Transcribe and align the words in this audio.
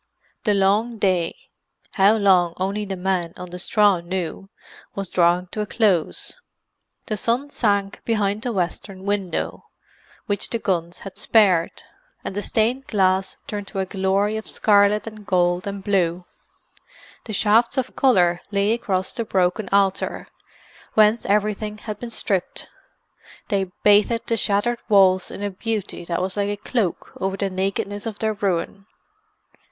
The 0.45 0.55
long 0.55 0.97
day—how 0.97 2.17
long 2.17 2.55
only 2.57 2.85
the 2.85 2.95
men 2.97 3.33
on 3.37 3.51
the 3.51 3.59
straw 3.59 3.99
knew—was 3.99 5.11
drawing 5.11 5.45
to 5.51 5.61
a 5.61 5.67
close. 5.67 6.35
The 7.05 7.15
sun 7.15 7.51
sank 7.51 8.03
behind 8.03 8.41
the 8.41 8.51
western 8.51 9.03
window, 9.05 9.65
which 10.25 10.49
the 10.49 10.57
guns 10.57 10.97
had 11.05 11.19
spared; 11.19 11.83
and 12.23 12.33
the 12.35 12.41
stained 12.41 12.87
glass 12.87 13.37
turned 13.45 13.67
to 13.67 13.77
a 13.79 13.85
glory 13.85 14.37
of 14.37 14.49
scarlet 14.49 15.05
and 15.05 15.23
gold 15.23 15.67
and 15.67 15.83
blue. 15.83 16.25
The 17.25 17.33
shafts 17.33 17.77
of 17.77 17.95
colour 17.95 18.41
lay 18.49 18.73
across 18.73 19.13
the 19.13 19.23
broken 19.23 19.69
altar, 19.71 20.29
whence 20.95 21.27
everything 21.27 21.77
had 21.77 21.99
been 21.99 22.09
stripped; 22.09 22.67
they 23.49 23.69
bathed 23.83 24.25
the 24.29 24.35
shattered 24.37 24.79
walls 24.89 25.29
in 25.29 25.43
a 25.43 25.51
beauty 25.51 26.03
that 26.05 26.23
was 26.23 26.37
like 26.37 26.49
a 26.49 26.57
cloak 26.57 27.11
over 27.17 27.37
the 27.37 27.51
nakedness 27.51 28.07
of 28.07 28.17
their 28.17 28.33
ruin. 28.33 28.87